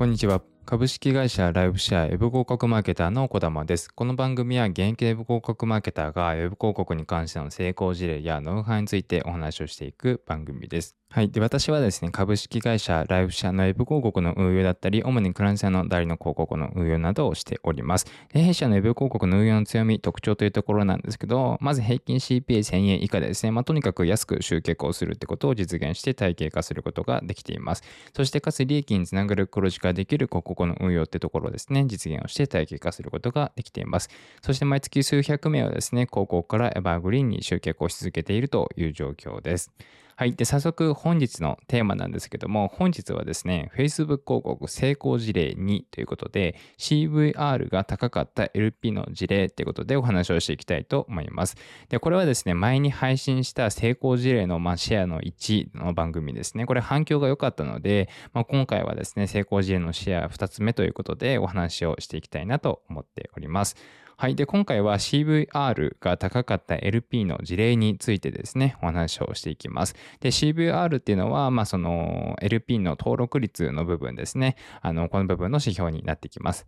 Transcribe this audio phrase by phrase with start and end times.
[0.00, 0.40] こんにちは。
[0.64, 3.92] 株式会社ライブシェアウェブ広告マーケターの小玉です。
[3.92, 10.99] この番組は現役ウェブ広告マーケターがウェブ広告に関しての成功事例やノウハウについてお話をしていく番組です。
[11.12, 11.30] はい。
[11.32, 18.06] で、私はですね、株式会社ライフ社のウェブ広告の運用だったり、主にクランセの代理の広告の運用などをしております。
[18.32, 27.82] で、弊社のウェブ広告の運用の強み、特徴というところなんですけど、まず平均 CPA1000 円以下でですね、まあ、とにかく安く集客をするってことを実現して体系化することができています。
[28.14, 34.10] そして、かつ利益につながる黒字化できる広告の運用ってところをですね、実現をして体系化することができています。
[34.42, 39.72] そして、毎月数百名はですね、広告からエバーグリーンに集客をし続けているという状況です。
[40.20, 40.34] はい。
[40.34, 51.56] で、早速本日のテーマなんですけども、本日はですね、Facebook 広告成功事例2ということで、CVR が高かった LP の事例ということでお話をしていきたいと思います。
[51.88, 56.66] で、これはですね、前に配信した成功事例の、ま、シェアの1の番組ですね。
[56.66, 63.74] これ反響が良かったので、まあ、今回はですね、成功事例のシェア2つ目ということでお話をしていきたいなと思っております。
[64.20, 64.34] はい。
[64.34, 69.94] で、今回は CVR が高かった LP の事例についてですね、お話をしていきます。
[70.20, 74.56] で、CVR っていうのは、まあ、その LP の登録率の部分ですね。
[74.82, 76.66] あの、この部分の指標になってきます。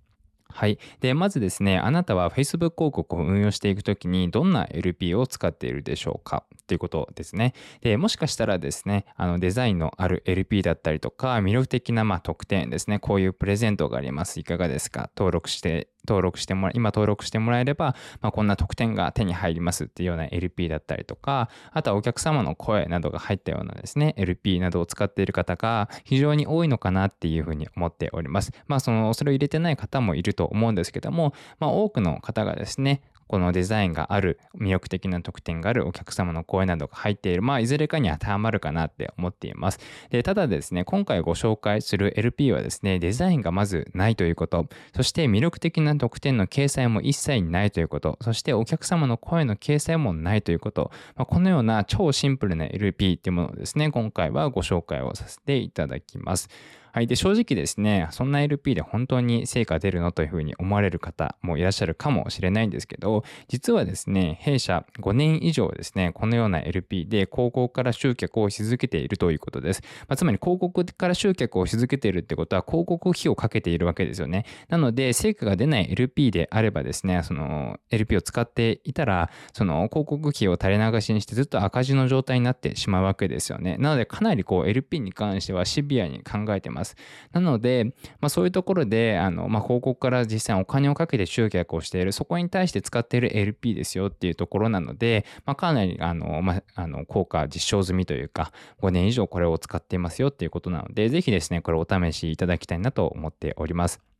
[0.49, 0.79] はい。
[1.01, 6.45] で、まずですね、あなたは Facebook 広告を運用していくときにどんな LP を使っているでしょうか？
[6.67, 7.53] ということですね。
[7.83, 14.41] で、もしかしたらですね、あのデザインのある LP だったりとか、魅力的なま特典ですね、こういうプレゼントがあります。
[14.41, 15.11] いかがですか？
[15.17, 28.53] 登録して登録してもら、今登録してもらえれば、まあ、こんな特典が手に入りますっていうような LP だったりとか、あとはお客様の声などが入ったようなですね、LP などを使っている方が非常に多いのかなっていうふうに思っております。
[28.67, 39.81] まあ、その、それを入れてない方もいると思うんですけども、まあ、多くの方がですね、このデザインがある、魅力的な特典があるお客様の声などが入っている、まあ、いずれかに当てはまるかなって思っています。
[40.11, 56.51] で、ただですね、今回ご紹介する LP はですね、デザインがまずないということ、そして魅力的な特典の掲載も一切ないということ、そしてお客様の声の掲載もないということ、まあ、このような超シンプルな LP っていうものをですね、今回はご紹介をさせていただきます。
[56.95, 57.07] はい。
[57.07, 69.81] で、正直ですね、そんな LP で本当に成果出るのというふうに思われる方もいらっしゃるかもしれないんですけど、実はですね、弊社5年以上ですね、このような LP で広告から集客をし続けているということです。
[70.07, 74.45] まあ、つまり広告から集客をし続けているってことは広告費をかけているわけですよね。
[74.69, 83.79] なので、成果が出ない LP であればですね、その LP を使っていたら、その広告費を垂れ流しにしてずっと赤字の状態になってしまうわけですよね。
[83.79, 86.82] なので、かなりこう LP に関してはシビアに考えてます。
[86.83, 86.97] ます。
[87.33, 104.12] なので、まあ、そういうところで、あの、まあ、広告から実際お金をかけて集客をしている、そこに対して使っている LP ですよっていうところなので、まあ、かなり、あの、まあ、あの、効果実証済みというか、5年以上これを使っていますよっていうことなので、ぜひですね、これお試しいただきたいなと思っております。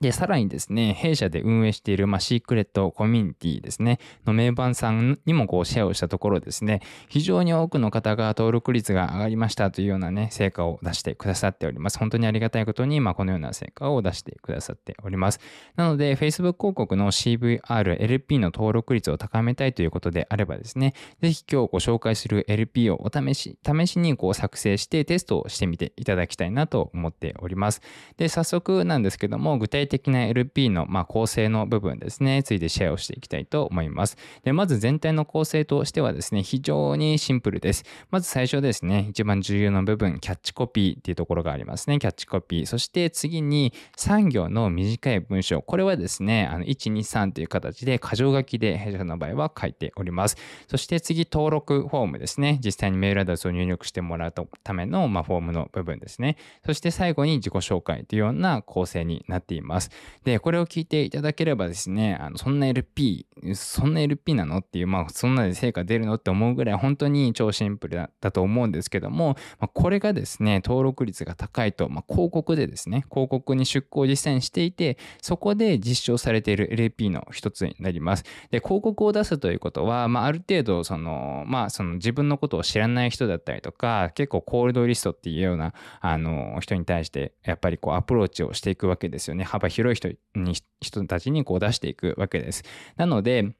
[0.00, 11.98] で、さらにですね、弊社で運営している、まあ、シークレットコミュニティですね、の名盤さんにもこうシェアをしたところですね、非常に多くの方が登録率が上がりましたというようなね、成果を出してくださっております。
[11.98, 15.40] 本当にありがたいことに、まあ、このような成果を出してくださっております。
[15.76, 27.82] なので、Facebook 広告の CVR、LP の登録率を高めたいということであればですね、ぜひ今日ご紹介する LP をお試し、試しにこう作成してテストをしてみていただきたいなと思っております。
[28.16, 34.16] で、早速なんですけども、具体的的な LP の、ま、構成の部分ですね、ついてシェアをしていきたいと思います。
[34.42, 37.84] で、まず全体の構成としてはですね、非常にシンプルです。
[38.10, 41.98] まず最初ですね、一番重要な部分、キャッチコピーっていうところがありますね。
[41.98, 42.66] キャッチコピー。
[42.66, 45.62] そして次に3行の短い文章。
[45.62, 50.36] これはですね、あの、1、2、3という形で箇条書きで弊社の場合は書いております。
[50.66, 52.58] そして次、登録フォームですね。
[52.64, 54.32] 実際にメールアドレスを入力してもらう
[54.64, 56.36] ための、ま、フォームの部分ですね。
[56.64, 59.71] そして最後に自己紹介というような構成になっています。。
[59.72, 59.90] ます
[60.24, 64.58] で、これを聞いていただければですね、あの、そんな LP、そんな LP なの？
[64.58, 66.14] っていう、まあ、そんなで成果出るの？
[66.14, 78.24] って思うぐらい本当に超シンプルだったと思うんですけども、まあ、これがですね、登録率が高いと、まあ、広告でですね、広告に出向実践していて、そこで実証されている LP の一つになります。
[78.50, 89.44] で、広告を出すということは、まあ、ある程度、その、まあ、その自分のことを知らない人だったりとか、結構コールドリストっていうような、あの、人に対して、やっぱりこうアプローチをしていくわけですよね。
[89.62, 92.64] 幅広い人に、人たちにこう出していくわけです。
[92.96, 93.54] なので、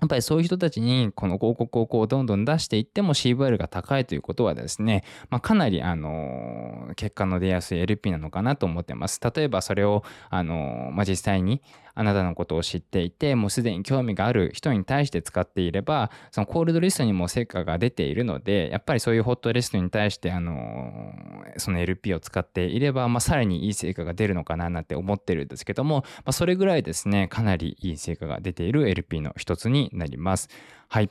[0.00, 9.20] やっぱりそういう人たちにこの広告をこうどんどん出していっても CVR が高いということはですね、まあ、かなりあの結果の出やすい LP なのかなと思ってます。
[9.22, 11.62] 例えばそれをあの、まあ、実際に
[11.94, 21.12] あなたのことを知っていて、もうすでに興味がある人に対して使っていれば、そのコールドリストにも成果が出ているので、やっぱりそういうホットリストに対して、あの
[21.56, 30.48] その LP を使っていれば、まあ、さらにいい成果が出るのかななんて思ってるんですけども、まあ、それぐらいですね、かなりいい成果が出ている LP の一つになります。
[30.88, 31.10] はい。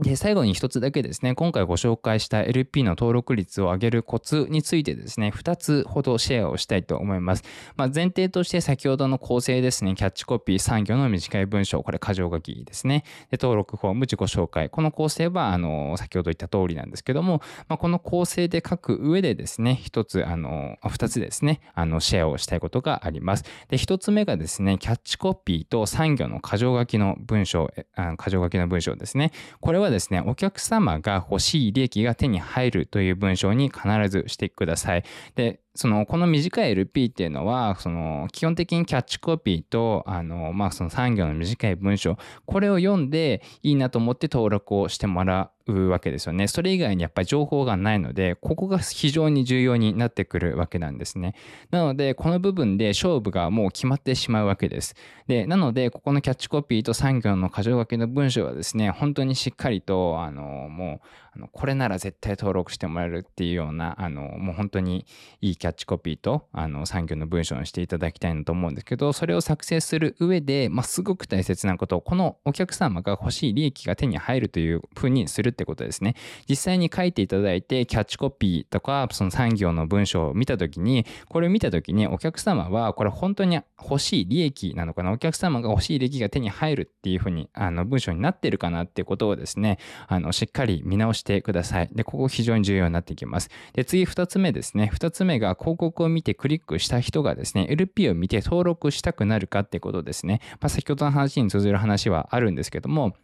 [0.00, 7.44] で、最後に一つだけですね、今回ご紹介した LP の登録率を上げるコツについてですね、2つほどシェアをしたいと思います。
[7.76, 13.04] まあ、前提として先ほどの構成ですね、キャッチコピー、産業の短い文章、これ箇条書きですね。
[13.30, 14.70] で、登録フォーム、自己紹介。
[14.70, 23.44] この構成は、あの、先ほど言った通りなんですけども、まあ、この構成で書く上でですね、一つ、あの、二つですね、あの、シェアをしたいことがあります。
[23.68, 29.32] で、一つ目がですね、キャッチコピーと産業の箇条書きの文章、あの箇条書きの文章ですね。
[29.60, 35.04] これはですね、お客様が欲しい利益が手に入るという文章に必ずしてください。
[35.34, 46.48] で、その、この短い LP っていうのは、その、基本的にキャッチコピーと、あの、まあ、その産業の短い文章、これを読んでいいなと思って登録をしてもらうわけですよね。
[46.48, 51.34] それ以外にやっぱり情報がないので、ここが非常に重要になってくるわけなんですね。
[51.70, 54.94] なので、この部分で勝負がもう決まってしまうわけです。
[55.26, 65.06] で、なので、ここのキャッチコピーと産業の箇条書きの文章はですね、本当にしっかりと、あの、もう、あのこれなら絶対登録してもらえるっていうような、あの、もう本当に
[65.40, 76.14] いいキャッチコピーと、あの、産業の文章にしていただきたいなと思うんですけど、それを作成する上で、まあ、すごく大切なこと、このお客様が欲しい利益が手に入るというふうにするってことですね。
[76.48, 89.78] 実際に書いていただいて、キャッチコピーとか、その産業の文章を見たときに、これを見たときにお客様は、これ本当に欲しい利益なのかな、お客様が欲しい利益が手に入るっていうふうに、あの、文章になってるかなっていうことをですね、
[90.08, 91.88] あの、しっかり見直してください。
[91.92, 93.50] で、ここ非常に重要になってきます。
[93.74, 94.90] で、次2つ目ですね。
[94.94, 100.40] 2つ目が広告を見てクリックした人がですね、LP を見て登録したくなるかってことですね。
[100.60, 103.14] まあ、先ほどの話に通ずる話はあるんですけども、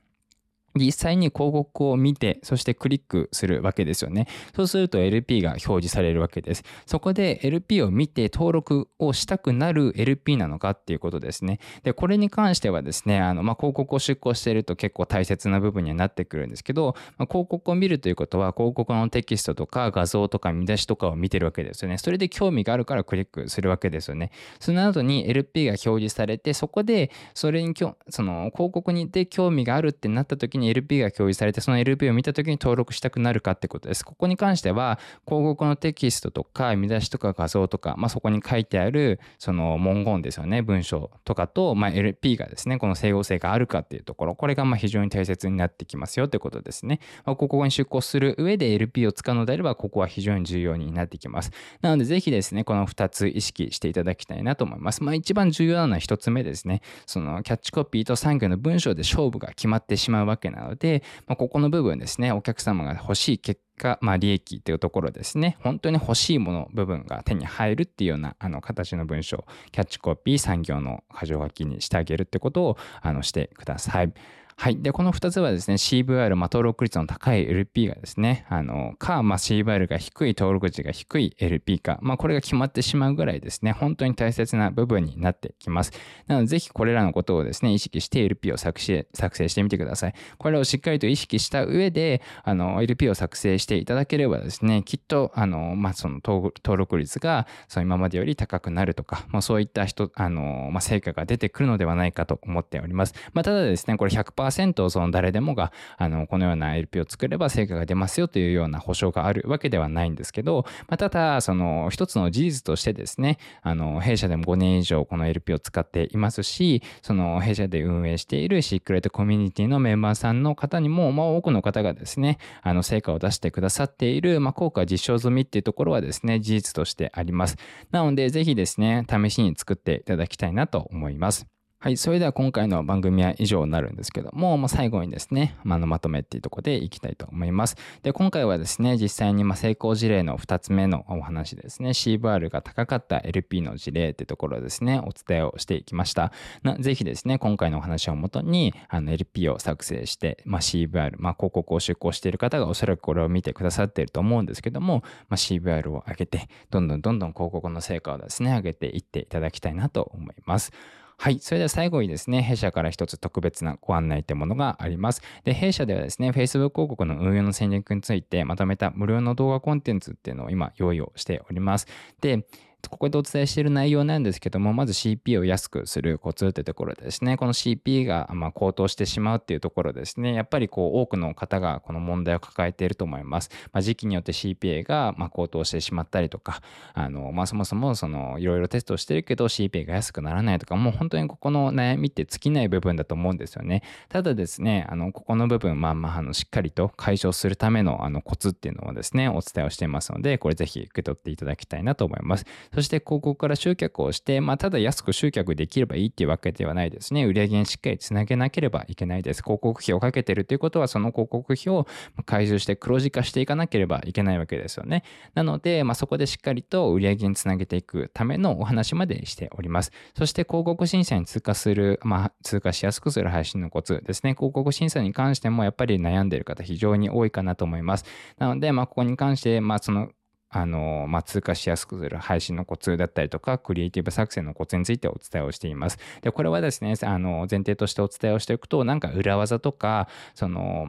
[0.79, 4.27] 実際に広告を見て、そしてクリックするわけですよね。
[4.55, 6.65] そうすると LP が表示されるわけです。
[6.87, 11.61] そこで LP を見て登録をしたくなる LP なのかっていうことですね。
[11.83, 21.99] で、これに関してはですね、あの、まあ、広告を出稿していると結構大切な部分にはなってくるんですけど、まあ、広告を見るということは、広告のテキストとか画像とか見出しとかを見てるわけですよね。
[21.99, 24.31] それで興味があるからクリックするわけですよね。
[24.61, 34.05] その後に LP が表示されて、そこで、それにその広告にで興味があるってなった時に LP が表示されて、その LP を見た時に登録したくなるかってことです。
[34.05, 47.00] ここに関しては、広告のテキストとか、見出しとか画像とか、まあ、そこに書いてある、その文言ですよね、文章とかと、まあ、LP がですね、この整合性があるかっていうところ、これがま非常に大切になってきますよってことですね。
[47.25, 51.50] まあ、ここに出向する上で LP を使うのであれば、ここは非常に重要になってきます。
[51.81, 55.03] なので、ぜひですね、この2つ意識していただきたいなと思います。
[55.03, 56.82] まあ、一番重要なのは1つ目ですね。
[57.06, 74.12] そのキャッチコピーと産業の文章で勝負が決まってしまうわけなので、まあ、ここの部分ですね、お客様が欲しい結果、まあ、利益というところですね、本当に欲しいもの部分が手に入るっていうようなあの形の文章、キャッチコピー、産業の箇条書きにしてあげるってことをあのしてください。
[74.60, 74.82] はい。
[74.82, 85.93] で、この2つはですね、CVR、まあ、登録率の高い LP がですね、あの、か、まあ、CVR が低い登録値が低い LP か、まあ、これが決まってしまうぐらいですね、本当に大切な部分になってきます。
[86.26, 90.14] なので、ぜひこれらのことをですね、意識して LP を作成作成してみてください。
[90.38, 103.15] これをしっかりと意識した上で、あの、LP を作成していただければですね、きっと、あの、まあ、その登録率が、その今までより高くなるとか、まあ、そういった人、あの、まあ、成果が出てくるのではないかと思っております。
[103.34, 127.56] まあ、ただですね、これ100% 100%その誰でもがあのこのような LP を作れば成果が出ますよというような保証があるわけではないんですけど、まあ、ただその一つの事実としてですねあの弊社でも5年以上この LP を使っていますしその弊社で運営しているシークレットコミュニティのメンバーさんの方にも、まあ、多くの方がですねあの成果を出してくださっている、まあ、効果実証済みっていうところはですね事実としてあります。
[127.90, 131.57] なのでぜひですね試しに作っていただきたいなと思います。
[131.81, 131.97] はい。
[131.97, 137.77] それでは今回の番組は以上になるんですけども、まあ、最後にですね、まあ、のまとめっていうところでいきたいと思います。
[138.03, 146.32] で、今回はですね、実際にま成功事例の2つ目のお話ですね、CVR が高かった LP の事例ってところですね、お伝えをしていきました。
[146.65, 160.73] なぜひですね、今回のお話をもとに、あの LP を作成して、まあ、CVR、まあ、広告を出稿している方がおそらくこれを見てくださっていると思うんですけども、まあ、CVR を上げて、どんどんどんどん広告の成果をですね、上げていっていただきたいなと思います。
[161.20, 161.41] はい。
[161.41, 165.20] それでは最後にですね、弊社から一つ特別なご案内というものがあります。
[165.43, 171.89] で、弊社ではですね、Facebook 広告の運用の戦略についてまとめた無料の動画コンテンツっていうのを今用意をしております。
[172.20, 172.46] で、
[172.87, 177.37] ここでお伝えしている内容なんですけども、まず CP を安くするコツってところですね。
[177.37, 180.32] この CP がま高騰してしまうっていうところですね。
[180.32, 183.51] やっぱりこう多くの方がこの問題を抱えていると思います。
[183.73, 186.63] まあ、時期によって CPA がま高騰してしまったりとか、
[186.94, 193.82] あの、まあ、そもそもそのいろいろテストしてるけど CPA が安くならないとか、もう本当にここの悩みって尽きない部分だと思うんですよね。
[194.08, 202.47] ただですね、あの、ここの部分、まあまあ、あの、しっかりと解消するためのあのコツっていうのをですね、お伝えをしていますので、これぜひ受け取っていただきたいなと思います。
[202.79, 207.25] そして広告から集客をして、まあ、ただ安く集客できればいいっていうわけではないですね。
[207.25, 209.43] 売上にしっかりつなげなければいけないです。
[209.43, 211.89] 広告費をかけてるということは、その広告費を
[212.25, 215.03] 回収して黒字化していかなければいけないわけですよね。
[215.35, 219.91] なので、まあ、そこでしっかりと売上につなげていくためのお話までしております。
[220.17, 224.35] そして広告審査に通過する、まあ、通過しやすくする配信のコツですね。
[224.35, 228.05] 広告審査に関してもやっぱり悩んでいる方非常に多いかなと思います。
[228.39, 230.11] なので、まあ、ここに関して、まあ、その
[230.50, 235.98] あの、まあ、通過しやすくする配信のコツだったりとか、クリエイティブ作成のコツについてお伝えをしています。
[236.22, 240.88] で、これはですね、あの、前提としてお伝えをしておくと、なんか裏技とか、その、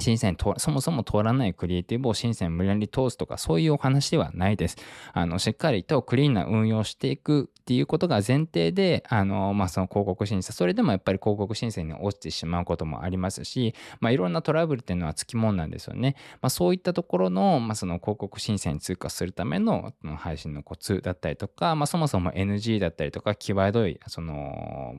[0.00, 4.76] 審査にそもそも通らないクリエイティブを審査に無理やり通すとか、そういうお話ではないです。
[5.12, 16.16] あの、しっかりとクリーンな運用していくっていうことが前提で、あの、まあ、その広告審査、それでもやっぱり広告審査に落ちてしまうこともありますし、まあ、いろんなトラブルっていうのはつきもんなんですよね。
[16.40, 24.96] まあ、そういったところの、まあ、その広告審査に通過するための配信のコツだったりとか、まあ、そもそも NG だったりとか、際どい、その、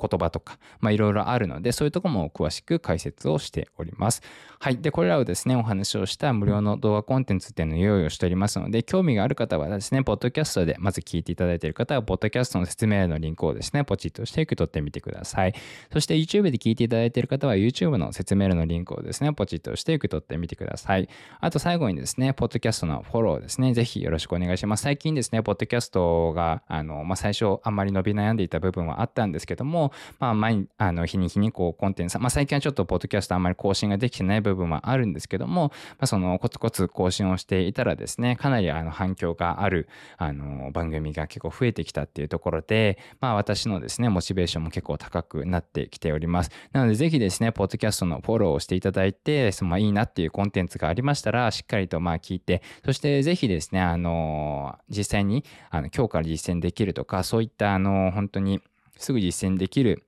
[0.00, 4.22] 言葉とか、まあ、いろいろあるので、そういうとこも詳しく解説をしております。
[4.60, 4.78] はい。
[4.78, 15.54] で、これらをですね、お話をした無料の動画コンテンツっていうのを用意をしておりますので、興味がある方はですね、ポッドキャストでまず聞いていただいている方は、ポッドキャストの説明のリンクをですね、ポチッとして受け取ってみてください。
[15.92, 21.08] そして YouTube で聞いていただいている方は、YouTube の説明のリンクをですね、ポチッとして受け取ってみてください。
[21.40, 24.82] あと最後にですね、ポッドキャストのフォローですね、ぜひよろしくお願いします。
[24.82, 46.50] 最近ですね、ポッドキャストが、あの、まあ、最初あんまり伸び悩んでいた部分はあったんですけども、まあ、毎あの、日に日にこうコンテンツ、まあ最近はちょっとポッドキャストあんまり更新ができてない部分部分はあるんですけども、まあそのコツコツ更新をしていたらですね、かなりあの反響がある、あの、番組が結構増えてきたっていうところで、まあ私のですね、モチベーションも結構高くなってきております。
[46.72, 58.60] なのでぜひですね、ポッドキャストのフォローをしていただいて、そのまあいいなっていうコンテンツがありましたら、しっかりとまあ聞いて、そしてぜひですね、あの、実際にあの今日から実践できるとか、そういったあの、本当に
[58.96, 60.04] すぐ実践できる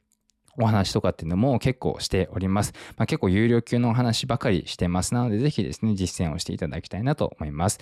[0.60, 2.72] お話とかっていうのも結構しております。
[2.96, 5.14] まあ、結構有料級のお話ばかりしてます。
[5.14, 7.78] なので、ぜひですね、実践をしていただきたいなと思います。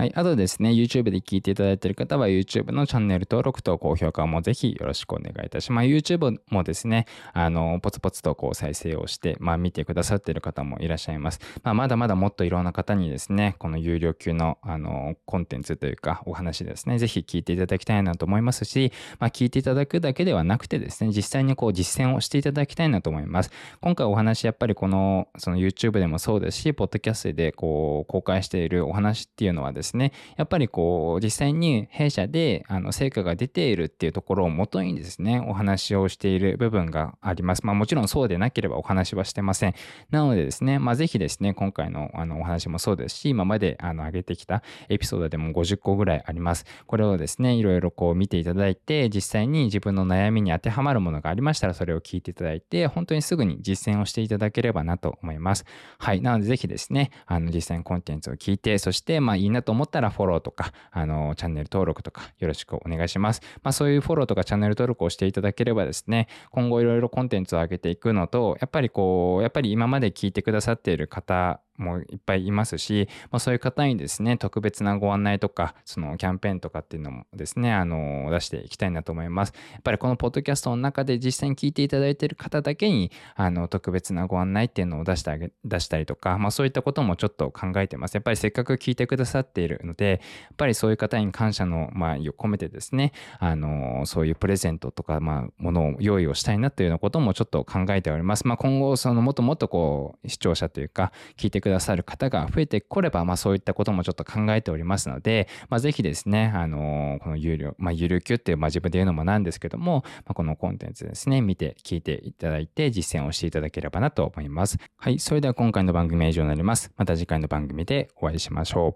[0.00, 0.12] はい。
[0.14, 5.86] あとですね、YouTube で聞いていただいている方は YouTube のチャンネル登録と高評価もぜひよろしくお願いいたします。
[5.86, 7.04] ま、YouTube もですね、
[7.34, 11.40] あの、ポツポツとこう再生をして、まあ、見てくださっている方もいらっしゃいます。
[11.62, 23.50] まあ、まだまだもっといろんな方にですね、この有料級の、あの、コンテンツというか、お話ですね、ぜひ聞いていただきたいなと思いますし、まあ、聞いていただくだけではなくてですね、実際にこう実践をしていただきたいなと思います。
[23.82, 37.66] 今回お話、やっぱりこの、その YouTube でもそうですし、ポッドキャストでこう、公開しているお話っていうのはですね、ですねやっぱりこう実際に弊社であの成果が出ているっていうところをもとにですねお話をしている部分があります。
[37.66, 39.74] まあもちろんそうでなければお話はしてません。
[40.10, 46.64] なのでですね、まあぜひですね今回のあのお話もそうですし今まであの上げてきたエピソードでも50個ぐらいあります。
[46.86, 55.64] これをですねいろいろこう見ていただいて実際に自分の悩みに当てはまるものがありましたらそれを聞いていただいて本当にすぐに実践をしていただければなと思います。
[55.98, 56.20] はい。
[56.20, 63.40] なのでぜひですねあの実際にコンテンツを聞いてそしてまあいいなとと思ったらフォローとかあのチャンネル登録とかよろしくお願いします。
[63.62, 79.52] まあそういうフォローとかチャンネル登録をしていただければですね、今後いろいろコンテンツを上げていくのと、やっぱりこう、やっぱり今まで聞いてくださっている方もいっぱいいますし、まあ、そういう方にですね、特別なご案内とか、そのキャンペーンとかっていうのもですね、あの、出していきたいなと思います。
[79.72, 88.14] やっぱりこのポッドキャストの中で実際に聞いていただいている方だけに、あの、特別なご案内っていうのを出してあげ、出したりとか、まあそういったこともちょっと考えてます。
[88.14, 98.46] やっぱりせっかく聞いてくださっているので、やっぱりそういう方に感謝の、まあ、込めてですね、あの、そういうプレゼントとか、まあ、ものを用意をしたいなっていうようなこともちょっと考えております。
[98.46, 114.78] まあ今後、そのもっともっとこう、視聴者というか、聞いてくださる方が増えてこれば、まあそういったこともちょっと考えておりますので、まあぜひですね、あのこの有料、まあ有料級っていう、まあ自分で言うのもなんですけども、まあ、このコンテンツですね、見て、聞いていただいて実践をしていただければなと思います。
[114.96, 116.90] はい、それでは今回の番組は以上になります。
[116.96, 118.88] また次回の番組でお会いしましょう。